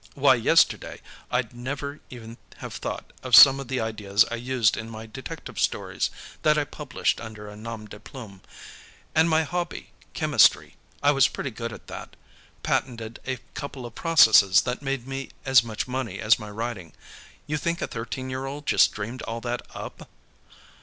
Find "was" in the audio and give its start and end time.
11.11-11.27